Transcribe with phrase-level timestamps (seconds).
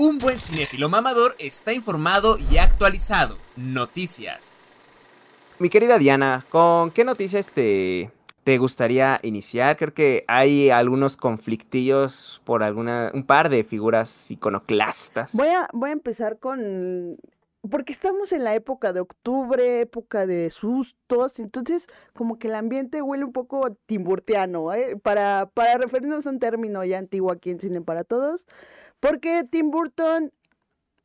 [0.00, 3.36] Un buen cinéfilo mamador está informado y actualizado.
[3.56, 4.80] Noticias.
[5.58, 8.12] Mi querida Diana, ¿con qué noticias te,
[8.44, 9.76] te gustaría iniciar?
[9.76, 15.32] Creo que hay algunos conflictillos por alguna, un par de figuras iconoclastas.
[15.32, 17.18] Voy a, voy a empezar con
[17.68, 23.02] porque estamos en la época de octubre, época de sustos, entonces como que el ambiente
[23.02, 24.96] huele un poco timburtiano, ¿eh?
[24.96, 28.46] para, para referirnos a un término ya antiguo aquí en Cine para Todos.
[29.00, 30.32] Porque Tim Burton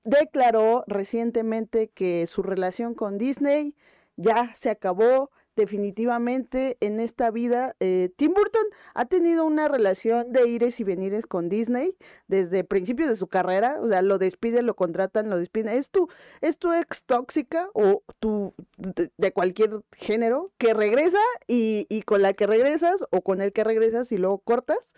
[0.03, 3.75] declaró recientemente que su relación con Disney
[4.15, 7.75] ya se acabó, definitivamente en esta vida.
[7.79, 11.95] Eh, Tim Burton ha tenido una relación de ires y venires con Disney
[12.27, 13.79] desde principios de su carrera.
[13.81, 15.75] O sea, lo despiden, lo contratan, lo despiden.
[15.75, 16.09] ¿Es tu,
[16.41, 22.33] es tu ex tóxica o tu de, cualquier género que regresa y, y, con la
[22.33, 24.93] que regresas o con el que regresas y luego cortas?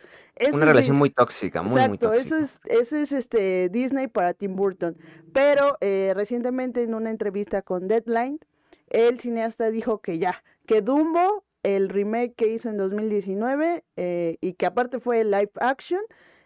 [0.51, 2.37] una relación muy tóxica, muy, Exacto, muy tóxica.
[2.37, 4.97] Eso es, eso es este Disney para Tim Burton.
[5.33, 8.39] Pero eh, recientemente en una entrevista con Deadline,
[8.89, 14.53] el cineasta dijo que ya, que Dumbo, el remake que hizo en 2019 eh, y
[14.53, 16.01] que aparte fue live action,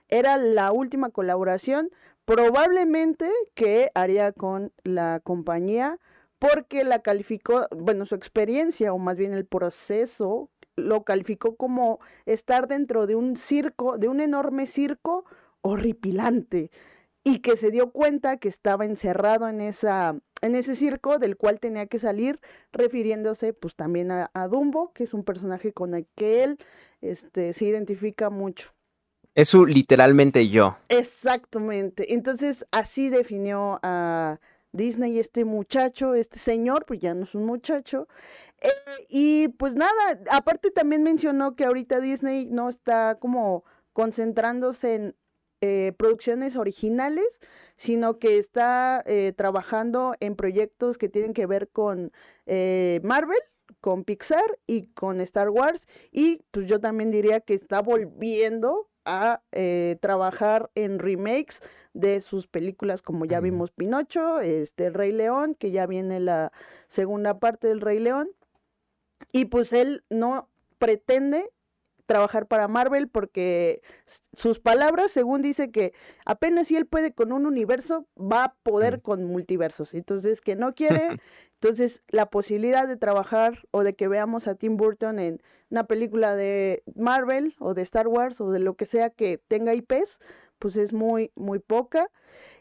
[0.08, 1.90] era la última colaboración
[2.26, 6.00] probablemente que haría con la compañía
[6.38, 12.68] porque la calificó, bueno, su experiencia o más bien el proceso lo calificó como estar
[12.68, 15.26] dentro de un circo, de un enorme circo
[15.62, 16.72] horripilante
[17.30, 21.60] y que se dio cuenta que estaba encerrado en esa en ese circo del cual
[21.60, 22.40] tenía que salir,
[22.72, 26.58] refiriéndose pues también a, Dumbo, que es un personaje con el que él
[27.02, 28.72] este, se identifica mucho.
[29.36, 30.78] Es su literalmente yo.
[30.88, 32.14] Exactamente.
[32.14, 34.40] Entonces así definió a
[34.72, 38.08] Disney este muchacho, este señor, pues ya no es un muchacho.
[38.62, 38.70] Eh,
[39.10, 43.64] y pues nada, aparte también mencionó que ahorita Disney no está como
[43.94, 45.16] concentrándose en
[45.62, 47.40] eh, producciones originales,
[47.76, 52.12] sino que está eh, trabajando en proyectos que tienen que ver con
[52.46, 53.40] eh, Marvel,
[53.82, 55.88] con Pixar y con Star Wars.
[56.12, 59.42] Y pues yo también diría que está volviendo a
[60.02, 61.62] trabajar en remakes
[61.94, 66.52] de sus películas como ya vimos Pinocho, este El Rey León, que ya viene la
[66.88, 68.30] segunda parte del Rey León.
[69.32, 70.48] Y pues él no
[70.78, 71.50] pretende
[72.10, 73.84] trabajar para Marvel porque
[74.34, 75.94] sus palabras, según dice que
[76.26, 79.94] apenas si él puede con un universo, va a poder con multiversos.
[79.94, 81.20] Entonces, que no quiere,
[81.62, 86.36] entonces la posibilidad de trabajar o de que veamos a Tim Burton en una película
[86.36, 90.18] de Marvel o de Star Wars o de lo que sea que tenga IPs,
[90.58, 92.10] pues es muy, muy poca.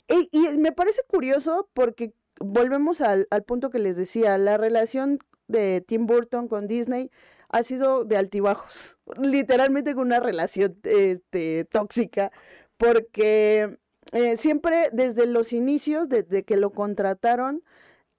[0.09, 5.21] Y, y me parece curioso porque volvemos al, al punto que les decía, la relación
[5.47, 7.11] de Tim Burton con Disney
[7.49, 12.31] ha sido de altibajos, literalmente con una relación este, tóxica,
[12.77, 13.79] porque
[14.13, 17.63] eh, siempre desde los inicios, desde que lo contrataron,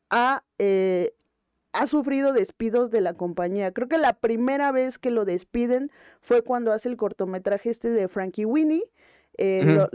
[0.09, 1.13] ha, eh,
[1.73, 3.71] ha sufrido despidos de la compañía.
[3.71, 5.91] Creo que la primera vez que lo despiden
[6.21, 8.89] fue cuando hace el cortometraje este de Frankie Winnie.
[9.41, 9.87] Eh, lo,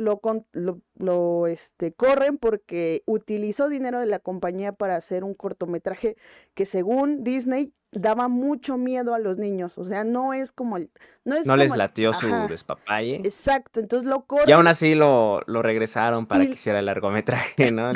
[0.52, 6.16] lo, lo, este, corren porque utilizó dinero de la compañía para hacer un cortometraje
[6.54, 10.90] que según Disney daba mucho miedo a los niños, o sea, no es como el...
[11.24, 13.16] No, es no les latió su despapalle.
[13.24, 14.48] Exacto, entonces lo corren.
[14.48, 17.92] Y aún así lo, lo regresaron para que hiciera el largometraje, ¿no?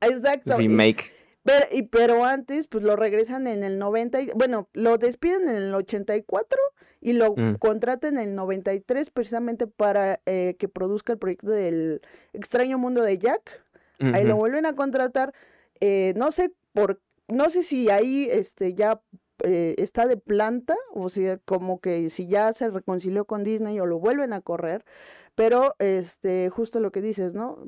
[0.00, 0.56] Exacto.
[0.56, 1.12] remake.
[1.44, 5.74] pero, y, pero antes, pues lo regresan en el 90, bueno, lo despiden en el
[5.74, 6.58] 84
[7.00, 7.56] y lo mm.
[7.56, 12.00] contratan en el 93 precisamente para eh, que produzca el proyecto del
[12.32, 13.62] extraño mundo de Jack.
[14.14, 15.32] Ahí lo vuelven a contratar.
[15.78, 19.00] Eh, no sé por no sé si ahí este ya
[19.42, 23.86] eh, está de planta, o sea, como que si ya se reconcilió con Disney o
[23.86, 24.84] lo vuelven a correr,
[25.34, 27.58] pero este, justo lo que dices, ¿no?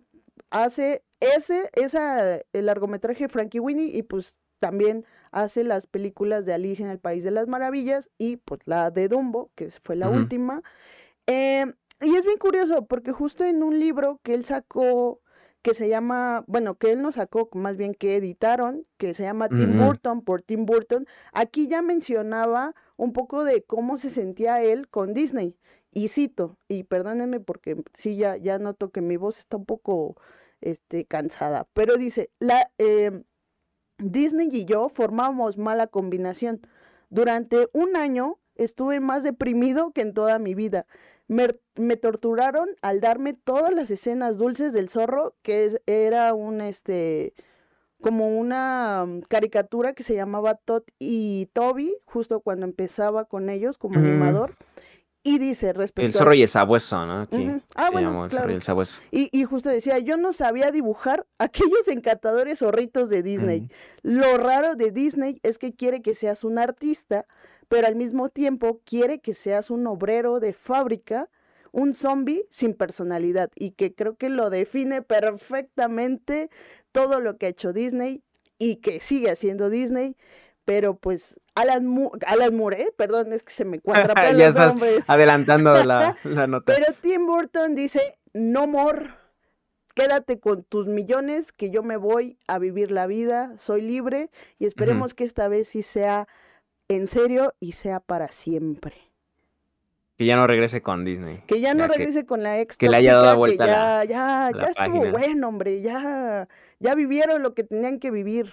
[0.50, 6.84] Hace ese, esa, el largometraje Frankie Winnie y pues también hace las películas de Alicia
[6.84, 10.62] en el País de las Maravillas y pues la de Dumbo, que fue la última.
[11.26, 11.64] Eh,
[12.00, 15.20] y es bien curioso porque justo en un libro que él sacó
[15.64, 19.48] que se llama, bueno, que él nos sacó, más bien que editaron, que se llama
[19.48, 21.06] Tim Burton por Tim Burton.
[21.32, 25.56] Aquí ya mencionaba un poco de cómo se sentía él con Disney.
[25.90, 30.16] Y cito, y perdónenme porque sí, ya, ya noto que mi voz está un poco
[30.60, 33.22] este, cansada, pero dice, la, eh,
[33.96, 36.60] Disney y yo formamos mala combinación.
[37.08, 40.84] Durante un año estuve más deprimido que en toda mi vida.
[41.26, 47.32] Me, torturaron al darme todas las escenas dulces del zorro, que era un, este,
[48.00, 53.78] como una mm, caricatura que se llamaba Todd y Toby, justo cuando empezaba con ellos
[53.78, 54.54] como animador.
[55.26, 57.22] Y dice respecto El zorro y el sabueso, ¿no?
[57.22, 57.48] Aquí.
[57.74, 58.52] Ah, se bueno, llamó el zorro claro.
[58.52, 59.00] y el sabueso.
[59.10, 63.70] Y, y justo decía, yo no sabía dibujar aquellos encantadores zorritos de Disney.
[64.02, 67.24] Lo raro de Disney es que quiere que seas un artista,
[67.68, 71.28] pero al mismo tiempo quiere que seas un obrero de fábrica,
[71.72, 73.50] un zombie sin personalidad.
[73.54, 76.50] Y que creo que lo define perfectamente
[76.92, 78.22] todo lo que ha hecho Disney
[78.58, 80.16] y que sigue haciendo Disney.
[80.64, 82.92] Pero pues Alan, Mu- Alan Moore, ¿eh?
[82.96, 84.76] perdón, es que se me cuatrapean Ya estás.
[85.08, 86.72] Adelantando la, la nota.
[86.74, 88.00] Pero Tim Burton dice,
[88.32, 89.10] no more,
[89.94, 94.64] quédate con tus millones, que yo me voy a vivir la vida, soy libre y
[94.66, 96.28] esperemos que esta vez sí sea
[96.96, 98.94] en serio y sea para siempre.
[100.16, 101.42] Que ya no regrese con Disney.
[101.46, 103.70] Que ya no Ya que- regrese con la ex que le haya dado vuelta que
[103.70, 106.48] la- ya, ya, la ya estuvo bueno, hombre, ya,
[106.78, 108.52] ya vivieron lo que tenían que vivir.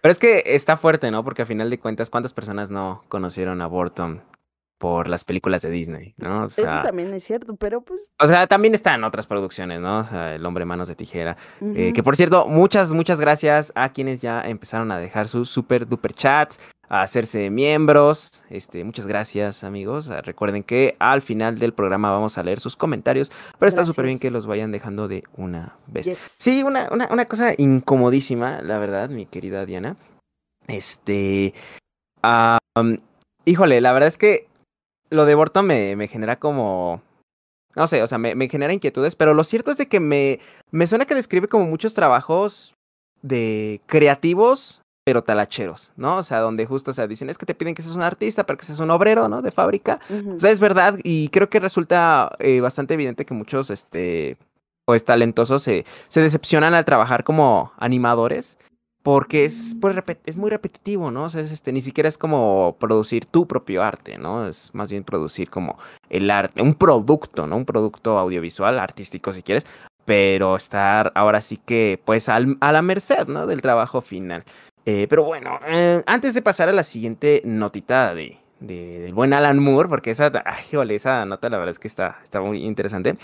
[0.00, 1.24] Pero es que está fuerte, ¿no?
[1.24, 4.22] Porque a final de cuentas, ¿cuántas personas no conocieron a Burton
[4.78, 6.42] por las películas de Disney, ¿no?
[6.42, 8.00] O Eso sea, también es cierto, pero pues...
[8.18, 10.00] o sea, también están otras producciones, ¿no?
[10.00, 11.36] O sea, El hombre manos de tijera.
[11.60, 15.86] Eh, que por cierto, muchas, muchas gracias a quienes ya empezaron a dejar sus super
[15.88, 16.58] duper chats,
[16.88, 18.42] a hacerse miembros.
[18.50, 20.10] Este, muchas gracias, amigos.
[20.10, 24.04] Ah, Recuerden que al final del programa vamos a leer sus comentarios, pero está súper
[24.04, 26.06] bien que los vayan dejando de una vez.
[26.06, 26.18] Yes.
[26.38, 29.96] Sí, una, una, una cosa incomodísima, la verdad, mi querida Diana.
[30.68, 31.54] Este.
[32.22, 32.98] um,
[33.44, 34.48] híjole, la verdad es que
[35.10, 37.02] lo de Burton me, me genera como.
[37.74, 40.40] No sé, o sea, me, me genera inquietudes, pero lo cierto es de que me,
[40.70, 42.74] me suena que describe como muchos trabajos
[43.20, 46.16] de creativos, pero talacheros, ¿no?
[46.16, 48.44] O sea, donde justo, o sea, dicen, es que te piden que seas un artista,
[48.44, 49.42] pero que seas un obrero, ¿no?
[49.42, 50.00] De fábrica.
[50.36, 54.36] O sea, es verdad, y creo que resulta eh, bastante evidente que muchos, este,
[54.86, 58.58] pues talentosos se, se decepcionan al trabajar como animadores,
[59.06, 59.94] porque es, pues,
[60.26, 61.22] es muy repetitivo, ¿no?
[61.22, 64.48] O sea, es, este, ni siquiera es como producir tu propio arte, ¿no?
[64.48, 65.78] Es más bien producir como
[66.10, 67.56] el arte, un producto, ¿no?
[67.56, 69.64] Un producto audiovisual, artístico si quieres,
[70.04, 73.46] pero estar ahora sí que, pues, al- a la merced, ¿no?
[73.46, 74.42] Del trabajo final.
[74.84, 79.32] Eh, pero bueno, eh, antes de pasar a la siguiente notita de, de- del buen
[79.32, 82.64] Alan Moore, porque esa, ay, híjole, esa nota la verdad es que está, está muy
[82.64, 83.16] interesante.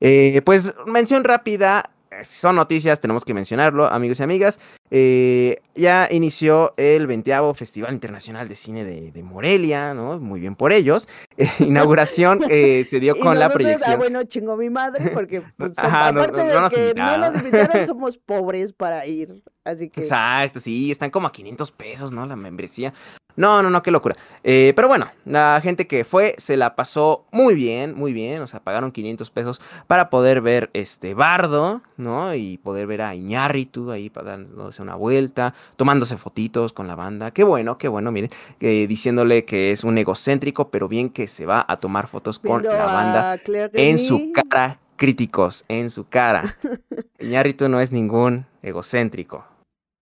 [0.00, 4.58] Eh, pues mención rápida, eh, son noticias, tenemos que mencionarlo, amigos y amigas.
[4.90, 10.18] Eh, ya inició el 20 Festival Internacional de Cine de, de Morelia, ¿no?
[10.18, 11.08] Muy bien por ellos.
[11.36, 13.92] Eh, inauguración eh, se dio con la nosotros, proyección.
[13.92, 17.34] Ah, bueno, chingó mi madre, porque pues, Ajá, no- aparte no de que no nos
[17.36, 19.42] invitaron, somos pobres para ir.
[19.64, 22.26] Así que Exacto, sí, están como a 500 pesos, ¿no?
[22.26, 22.94] La membresía.
[23.36, 24.16] No, no, no, qué locura.
[24.42, 28.42] Eh, pero bueno, la gente que fue se la pasó muy bien, muy bien.
[28.42, 32.34] O sea, pagaron 500 pesos para poder ver este Bardo, ¿no?
[32.34, 34.38] Y poder ver a Iñárritu ahí para
[34.78, 37.30] dándose una vuelta, tomándose fotitos con la banda.
[37.30, 38.30] Qué bueno, qué bueno, miren.
[38.60, 42.62] eh, diciéndole que es un egocéntrico, pero bien que se va a tomar fotos con
[42.62, 46.56] la banda a Claire en su cara, críticos, en su cara.
[47.18, 49.44] Iñárritu no es ningún egocéntrico.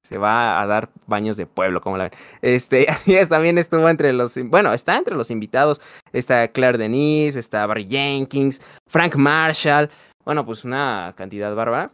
[0.08, 2.12] Se va a dar baños de pueblo, como la ven.
[2.40, 5.80] Este, es, también estuvo entre los, bueno, está entre los invitados.
[6.12, 9.90] Está Claire Denise, está Barry Jenkins, Frank Marshall.
[10.24, 11.90] Bueno, pues una cantidad bárbara.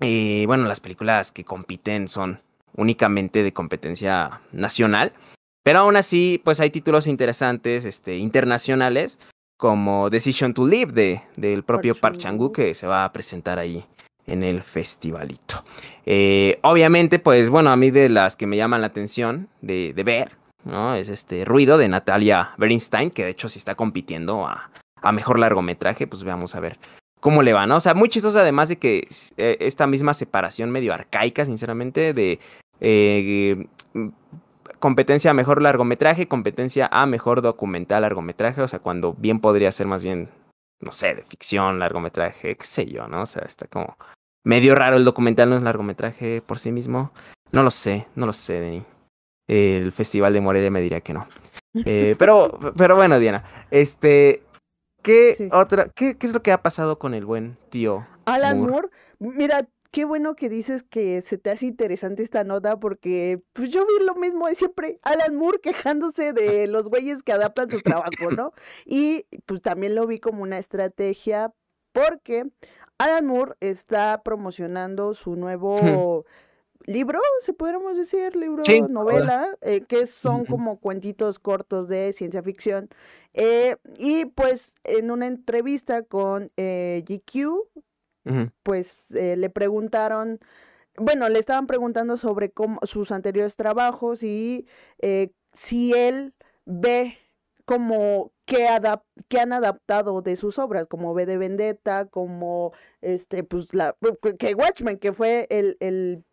[0.00, 2.40] Y bueno, las películas que compiten son
[2.76, 5.12] únicamente de competencia nacional.
[5.62, 9.18] Pero aún así, pues hay títulos interesantes, este, internacionales,
[9.58, 12.54] como Decision to Live de, del propio Park Park Chan-wook.
[12.54, 13.84] que se va a presentar ahí
[14.26, 15.64] en el festivalito.
[16.06, 20.04] Eh, obviamente, pues bueno, a mí de las que me llaman la atención de, de
[20.04, 20.32] ver,
[20.64, 20.94] ¿no?
[20.94, 24.70] Es este Ruido de Natalia Bernstein, que de hecho sí está compitiendo a,
[25.02, 26.78] a mejor largometraje, pues veamos a ver
[27.20, 27.76] cómo le va, ¿no?
[27.76, 32.38] O sea, muy chistoso además de que eh, esta misma separación medio arcaica, sinceramente, de
[32.80, 34.08] eh, mm,
[34.78, 39.86] competencia a mejor largometraje, competencia a mejor documental largometraje, o sea, cuando bien podría ser
[39.86, 40.28] más bien,
[40.80, 43.22] no sé, de ficción, largometraje, qué sé yo, ¿no?
[43.22, 43.96] O sea, está como
[44.44, 47.12] medio raro el documental, no es largometraje por sí mismo.
[47.50, 48.84] No lo sé, no lo sé, Denny.
[49.46, 51.26] El Festival de Morelia me diría que no.
[51.84, 54.42] Eh, pero, pero bueno, Diana, este,
[55.02, 55.48] ¿qué Sí.
[55.52, 58.06] otra, qué, qué es lo que ha pasado con el buen tío?
[58.26, 58.72] Alan Moore.
[58.72, 58.88] Moore.
[59.36, 63.86] Mira, qué bueno que dices que se te hace interesante esta nota porque pues yo
[63.86, 64.98] vi lo mismo de siempre.
[65.02, 68.52] Alan Moore quejándose de los güeyes que adaptan su trabajo, ¿no?
[68.84, 71.52] Y pues también lo vi como una estrategia
[71.92, 72.44] porque
[72.98, 75.76] Alan Moore está promocionando su nuevo
[76.88, 82.42] libro, si podríamos decir, libro, Sí, novela, eh, que son como cuentitos cortos de ciencia
[82.42, 82.88] ficción.
[83.34, 87.68] Eh, y pues en una entrevista con eh, GQ,
[88.24, 88.50] Ujú.
[88.62, 90.40] pues eh, le preguntaron,
[90.96, 94.66] bueno, le estaban preguntando sobre cómo, sus anteriores trabajos y
[95.00, 97.18] eh, si él ve
[97.66, 98.66] como que,
[99.28, 103.94] que han adaptado de sus obras, como V de Vendetta, como este, pues la
[104.38, 106.24] que Watchmen, que fue el, el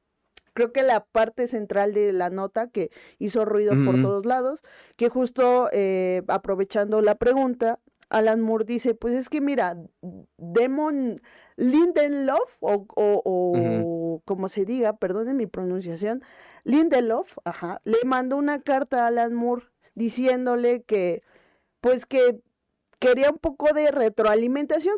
[0.55, 4.63] creo que la parte central de la nota que hizo ruido por todos lados,
[4.95, 9.77] que justo eh, aprovechando la pregunta, Alan Moore dice, pues es que mira,
[10.37, 11.21] Demon
[11.57, 16.23] Lindelof, o, o, como se diga, perdonen mi pronunciación,
[16.63, 21.21] Lindelof, ajá, le mandó una carta a Alan Moore diciéndole que,
[21.81, 22.39] pues que
[22.99, 24.95] quería un poco de retroalimentación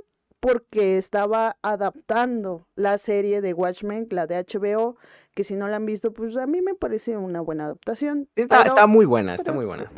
[0.48, 4.96] porque estaba adaptando la serie de Watchmen, la de HBO,
[5.34, 8.30] que si no la han visto, pues a mí me parece una buena adaptación.
[8.38, 9.92] Está, está muy buena, está muy buena.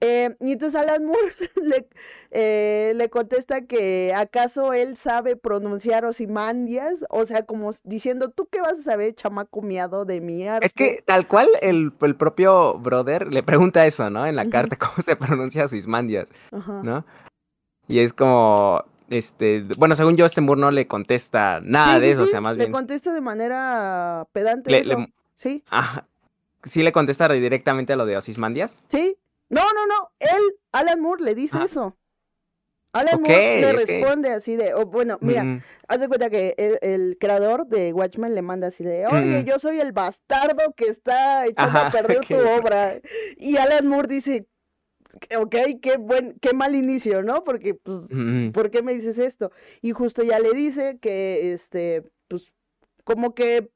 [0.00, 1.86] Eh, y entonces Alan Moore le,
[2.30, 8.62] eh, le, contesta que acaso él sabe pronunciar Osimandias, o sea, como diciendo, ¿tú qué
[8.62, 10.66] vas a saber, chamaco miado de mi arte?
[10.66, 14.26] Es que tal cual el, el propio brother le pregunta eso, ¿no?
[14.26, 16.30] En la carta, ¿cómo se pronuncia Osimandias?
[16.82, 17.04] ¿No?
[17.88, 22.22] Y es como, este, bueno, según yo, este Moore no le contesta nada de eso,
[22.24, 22.68] o sea, más bien.
[22.68, 24.76] Le contesta de manera pedante.
[24.78, 25.06] eso.
[25.34, 25.64] Sí.
[26.64, 28.80] ¿Sí le contesta directamente a lo de Osismandias?
[28.88, 29.16] Sí,
[29.48, 30.10] no, no, no.
[30.18, 31.96] Él, Alan Moore, le dice eso.
[32.92, 35.60] Alan Moore le responde así de, bueno, mira, mm.
[35.88, 39.44] haz de cuenta que el, creador de Watchmen le manda así de, oye, mm.
[39.44, 43.00] yo soy el bastardo que está echando a perder tu obra.
[43.36, 44.46] Y Alan Moore dice,
[45.38, 47.44] ok, qué buen, qué mal inicio, ¿no?
[47.44, 48.08] Porque, pues,
[48.52, 49.50] ¿por qué me dices esto?
[49.80, 52.52] Y justo ya le dice que, este, pues,
[53.04, 53.70] como que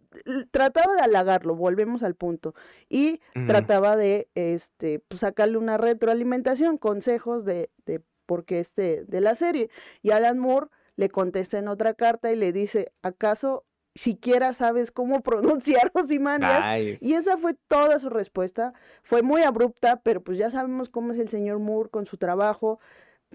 [0.51, 2.55] trataba de halagarlo, volvemos al punto,
[2.89, 9.21] y trataba de este, pues, sacarle una retroalimentación, consejos de, de por qué este, de
[9.21, 9.71] la serie.
[10.03, 15.21] Y Alan Moore le contesta en otra carta y le dice, ¿acaso siquiera sabes cómo
[15.23, 17.03] pronunciar Ozymandias?
[17.03, 18.73] Y esa fue toda su respuesta.
[19.03, 22.81] Fue muy abrupta, pero pues ya sabemos cómo es el señor Moore con su trabajo.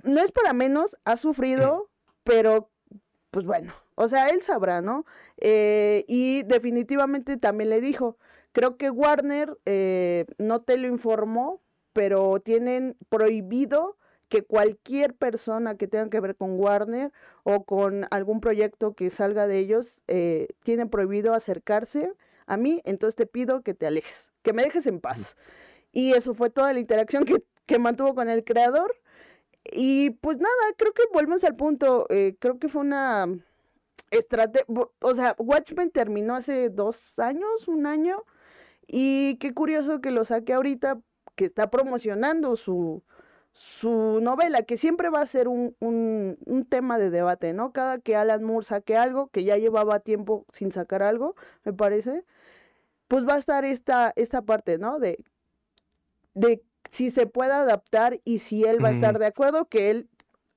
[0.04, 1.90] No es para menos, ha sufrido,
[2.24, 2.70] pero
[3.32, 5.06] pues bueno, o sea, él sabrá, ¿no?
[5.38, 8.18] Eh, y definitivamente también le dijo,
[8.52, 11.62] creo que Warner eh, no te lo informó,
[11.94, 13.98] pero tienen prohibido
[14.30, 17.12] que cualquier persona que tenga que ver con Warner
[17.44, 22.14] o con algún proyecto que salga de ellos, eh, tiene prohibido acercarse
[22.46, 25.36] a mí, entonces te pido que te alejes, que me dejes en paz.
[25.92, 28.96] Y eso fue toda la interacción que, que mantuvo con el creador.
[29.72, 32.06] Y pues nada, creo que volvemos al punto.
[32.10, 33.28] Eh, creo que fue una
[34.12, 34.66] estrategia.
[35.02, 38.24] O sea, Watchmen terminó hace dos años, un año.
[38.88, 41.02] Y qué curioso que lo saque ahorita,
[41.36, 43.04] que está promocionando su,
[43.58, 47.72] su novela, que siempre va a ser un, un, un, tema de debate, ¿no?
[47.74, 52.24] Cada que Alan Moore saque algo, que ya llevaba tiempo sin sacar algo, me parece,
[53.08, 55.00] pues va a estar esta, esta parte, ¿no?
[55.00, 55.18] De,
[56.36, 60.08] de si se puede adaptar y si él va a estar de acuerdo, que él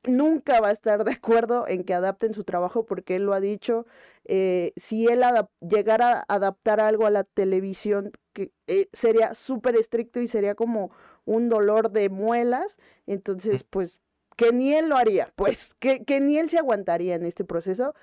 [0.05, 3.41] nunca va a estar de acuerdo en que adapten su trabajo porque él lo ha
[3.41, 3.87] dicho.
[4.25, 5.23] Eh, si él
[5.61, 10.91] llegara a adaptar algo a la televisión, que eh, sería súper estricto y sería como
[11.25, 14.01] un dolor de muelas, entonces pues
[14.37, 17.95] que ni él lo haría, pues que, que ni él se aguantaría en este proceso.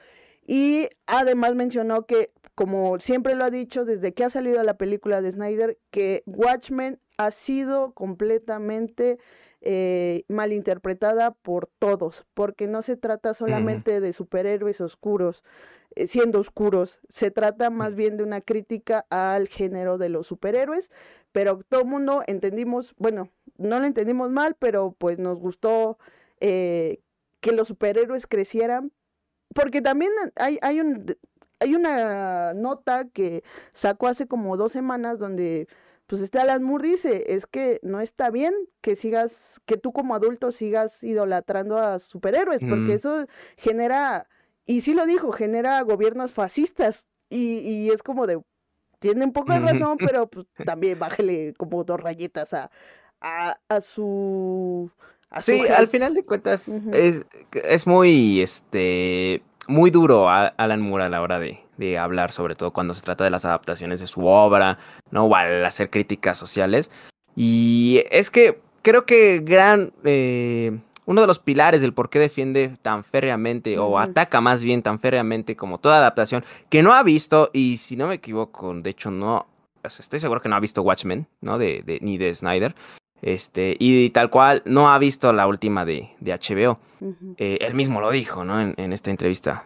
[0.45, 5.21] Y además mencionó que, como siempre lo ha dicho desde que ha salido la película
[5.21, 9.19] de Snyder, que Watchmen ha sido completamente
[9.69, 15.43] eh, malinterpretada por todos, porque no se trata solamente de superhéroes oscuros,
[15.95, 20.89] eh, siendo oscuros, se trata más bien de una crítica al género de los superhéroes,
[21.33, 25.97] pero todo el mundo entendimos, bueno, no lo entendimos mal, pero pues nos gustó
[26.39, 27.01] eh,
[27.41, 28.93] que los superhéroes crecieran,
[29.53, 31.13] porque también hay, hay, un,
[31.59, 33.43] hay una nota que
[33.73, 35.67] sacó hace como dos semanas donde
[36.07, 40.15] pues este Alan Moore dice, es que no está bien que sigas, que tú como
[40.15, 44.27] adulto sigas idolatrando a superhéroes, porque eso genera,
[44.65, 48.41] y sí lo dijo, genera gobiernos fascistas, y, y es como de,
[48.99, 52.71] tiene un poco de razón, pero pues también bájale como dos rayitas a,
[53.19, 54.89] a, a su...
[55.41, 61.09] sí, al final de cuentas es, es muy, este, muy duro a Alan Moore a
[61.09, 64.25] la hora de, de, hablar, sobre todo cuando se trata de las adaptaciones de su
[64.25, 64.79] obra,
[65.11, 65.25] ¿no?
[65.25, 66.91] O al hacer críticas sociales.
[67.35, 69.91] Y es que creo que gran.
[70.03, 74.81] Eh, uno de los pilares del por qué defiende tan férreamente, o ataca más bien
[74.81, 78.89] tan férreamente como toda adaptación, que no ha visto, y si no me equivoco, de
[78.89, 79.47] hecho no.
[79.83, 81.57] estoy seguro que no ha visto Watchmen, ¿no?
[81.57, 82.75] De, de, ni de Snyder.
[83.21, 86.79] Este, y tal cual no ha visto la última de, de HBO.
[87.37, 88.61] Eh, él mismo lo dijo, ¿no?
[88.61, 89.65] En, esta entrevista.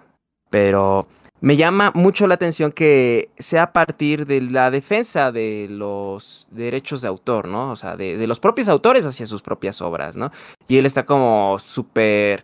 [0.49, 1.07] Pero
[1.41, 7.01] me llama mucho la atención que sea a partir de la defensa de los derechos
[7.01, 7.71] de autor, ¿no?
[7.71, 10.31] O sea, de, de los propios autores hacia sus propias obras, ¿no?
[10.67, 12.43] Y él está como súper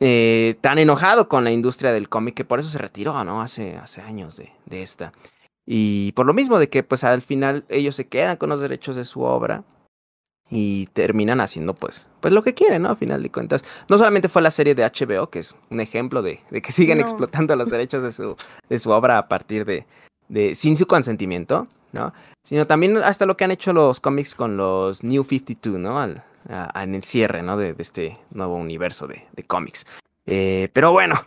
[0.00, 3.42] eh, tan enojado con la industria del cómic que por eso se retiró, ¿no?
[3.42, 5.12] Hace, hace años de, de esta.
[5.66, 8.96] Y por lo mismo de que pues al final ellos se quedan con los derechos
[8.96, 9.62] de su obra
[10.50, 12.90] y terminan haciendo pues, pues lo que quieren, ¿no?
[12.90, 13.64] A final de cuentas.
[13.88, 16.98] No solamente fue la serie de HBO, que es un ejemplo de, de que siguen
[16.98, 17.04] No.
[17.04, 18.36] explotando los derechos de su,
[18.68, 19.86] de su obra a partir de,
[20.28, 22.12] de, sin su consentimiento, ¿no?
[22.44, 26.00] Sino también hasta lo que han hecho los cómics con los New 52, ¿no?
[26.00, 27.56] Al, a- a- en el cierre, ¿no?
[27.56, 29.86] De, de este nuevo universo de, de cómics.
[30.26, 31.22] Eh, pero bueno,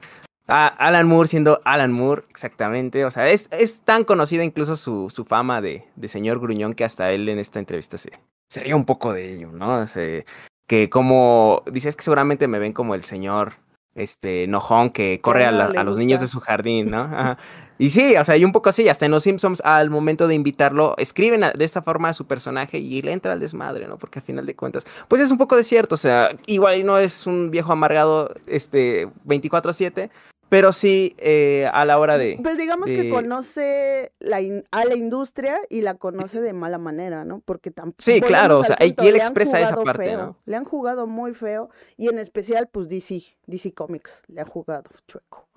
[0.48, 3.06] a- Alan Moore siendo Alan Moore, exactamente.
[3.06, 6.84] O sea, es, es tan conocida incluso su, su fama de, de señor gruñón que
[6.84, 8.12] hasta él en esta entrevista se,
[8.54, 9.88] se ríe un poco de ello, ¿no?
[9.88, 10.26] Se-
[10.68, 13.54] que como, dices que seguramente me ven como el señor
[13.96, 17.02] este enojón que corre a, la- a los niños de su jardín, ¿no?
[17.02, 17.38] Ajá.
[17.78, 20.36] Y sí, o sea, y un poco así, hasta en Los Simpsons al momento de
[20.36, 23.98] invitarlo, escriben a- de esta forma a su personaje y le entra al desmadre, ¿no?
[23.98, 26.98] Porque a final de cuentas, pues es un poco de cierto, o sea, igual no
[26.98, 30.10] es un viejo amargado, este, 24/7,
[30.54, 32.38] pero sí eh, a la hora de...
[32.44, 36.78] Pues digamos de- que conoce la in- a la industria y la conoce de mala
[36.78, 37.40] manera, ¿no?
[37.40, 37.98] Porque tampoco.
[38.04, 40.38] Sí, claro, o sea, y él expresa esa parte, ¿no?
[40.46, 44.84] Le han jugado muy feo y en especial, pues DC, DC Comics le ha jugado
[45.08, 45.48] chueco.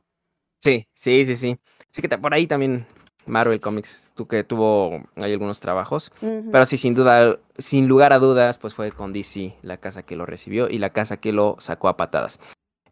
[0.62, 1.58] Sí, sí, sí, sí.
[1.90, 2.86] Sí que por ahí también
[3.26, 6.10] Marvel Comics, tú que tuvo hay algunos trabajos,
[6.50, 10.16] pero sí, sin duda, sin lugar a dudas, pues fue con DC la casa que
[10.16, 12.40] lo recibió y la casa que lo sacó a patadas.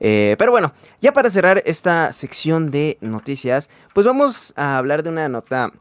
[0.01, 5.11] Eh, pero bueno, ya para cerrar esta sección de noticias, pues vamos a hablar de
[5.11, 5.73] una nota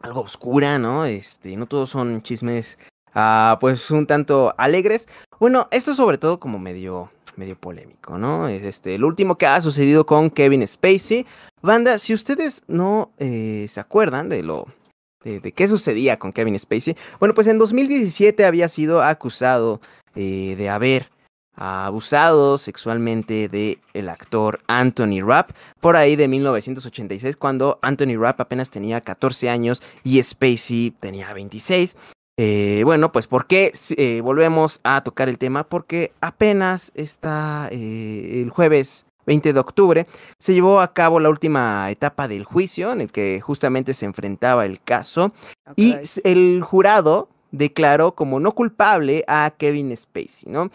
[0.00, 1.04] algo oscura, ¿no?
[1.04, 2.78] Este, no todos son chismes,
[3.14, 5.08] ah, pues un tanto alegres.
[5.38, 8.48] Bueno, esto es sobre todo como medio, medio polémico, ¿no?
[8.48, 11.26] Es este, lo último que ha sucedido con Kevin Spacey.
[11.62, 14.66] Banda, si ustedes no eh, se acuerdan de lo,
[15.24, 19.80] de, de qué sucedía con Kevin Spacey, bueno, pues en 2017 había sido acusado
[20.14, 21.10] eh, de haber
[21.56, 28.70] abusado sexualmente de el actor Anthony Rapp por ahí de 1986 cuando Anthony Rapp apenas
[28.70, 31.96] tenía 14 años y Spacey tenía 26.
[32.38, 35.64] Eh, bueno, pues ¿por qué eh, volvemos a tocar el tema?
[35.64, 40.06] Porque apenas está eh, el jueves 20 de octubre
[40.38, 44.66] se llevó a cabo la última etapa del juicio en el que justamente se enfrentaba
[44.66, 45.32] el caso
[45.66, 50.70] Ah, y el jurado declaró como no culpable a Kevin Spacey, ¿no?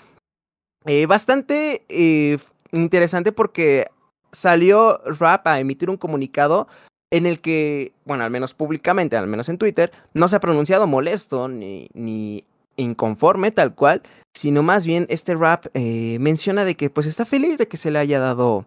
[0.85, 2.37] Eh, bastante eh,
[2.71, 3.87] interesante porque
[4.31, 6.67] salió Rap a emitir un comunicado
[7.11, 10.87] en el que, bueno, al menos públicamente, al menos en Twitter, no se ha pronunciado
[10.87, 12.45] molesto ni, ni
[12.77, 14.01] inconforme tal cual,
[14.33, 17.91] sino más bien este rap eh, menciona de que pues está feliz de que se
[17.91, 18.65] le haya dado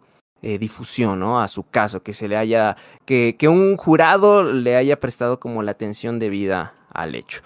[0.61, 1.41] difusión, ¿no?
[1.41, 5.63] A su caso, que se le haya, que, que un jurado le haya prestado como
[5.63, 7.41] la atención debida al hecho.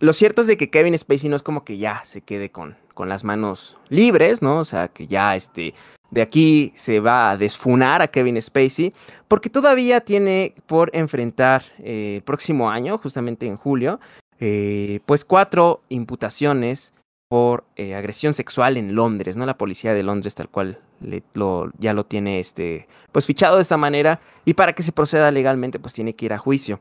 [0.00, 2.76] Lo cierto es de que Kevin Spacey no es como que ya se quede con,
[3.00, 4.58] con las manos libres, ¿no?
[4.58, 5.72] O sea, que ya este,
[6.10, 8.92] de aquí se va a desfunar a Kevin Spacey,
[9.26, 14.00] porque todavía tiene por enfrentar eh, el próximo año, justamente en julio,
[14.38, 16.92] eh, pues cuatro imputaciones
[17.30, 19.46] por eh, agresión sexual en Londres, ¿no?
[19.46, 23.62] La policía de Londres tal cual le- lo, ya lo tiene este, pues fichado de
[23.62, 26.80] esta manera y para que se proceda legalmente pues tiene que ir a juicio.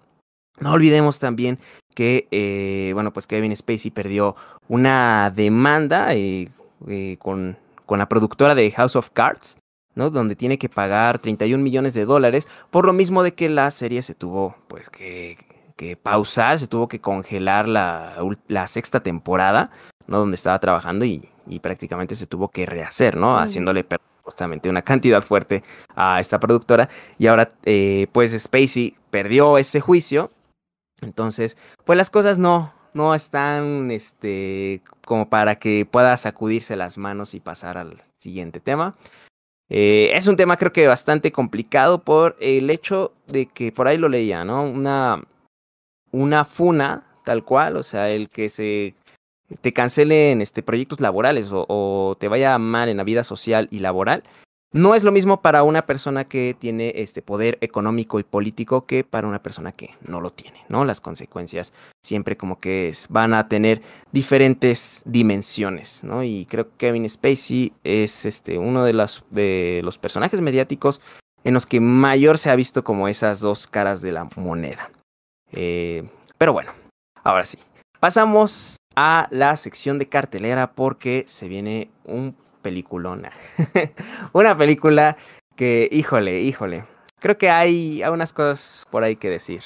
[0.59, 1.59] No olvidemos también
[1.95, 4.35] que, eh, bueno, pues Kevin Spacey perdió
[4.67, 6.49] una demanda eh,
[6.87, 9.57] eh, con, con la productora de House of Cards,
[9.95, 10.09] ¿no?
[10.09, 14.01] Donde tiene que pagar 31 millones de dólares por lo mismo de que la serie
[14.01, 15.37] se tuvo, pues, que,
[15.75, 18.15] que pausar, se tuvo que congelar la,
[18.47, 19.71] la sexta temporada,
[20.07, 20.19] ¿no?
[20.19, 23.37] Donde estaba trabajando y, y prácticamente se tuvo que rehacer, ¿no?
[23.37, 23.85] Haciéndole
[24.23, 25.63] justamente una cantidad fuerte
[25.95, 30.31] a esta productora y ahora, eh, pues, Spacey perdió ese juicio
[31.01, 37.33] entonces, pues las cosas no, no están, este, como para que pueda sacudirse las manos
[37.33, 38.95] y pasar al siguiente tema.
[39.69, 43.97] Eh, es un tema creo que bastante complicado por el hecho de que por ahí
[43.97, 44.63] lo leía, ¿no?
[44.63, 45.23] Una,
[46.11, 48.95] una funa tal cual, o sea, el que se
[49.61, 53.79] te cancelen este, proyectos laborales o, o te vaya mal en la vida social y
[53.79, 54.23] laboral,
[54.71, 59.03] no es lo mismo para una persona que tiene este poder económico y político que
[59.03, 60.85] para una persona que no lo tiene, ¿no?
[60.85, 66.23] Las consecuencias siempre como que van a tener diferentes dimensiones, ¿no?
[66.23, 71.01] Y creo que Kevin Spacey es este uno de los de los personajes mediáticos
[71.43, 74.91] en los que mayor se ha visto como esas dos caras de la moneda.
[75.51, 76.73] Eh, pero bueno,
[77.23, 77.57] ahora sí.
[77.99, 82.35] Pasamos a la sección de cartelera porque se viene un
[82.69, 83.31] peliculona.
[84.33, 85.17] Una película
[85.55, 86.85] que, híjole, híjole.
[87.19, 89.63] Creo que hay unas cosas por ahí que decir.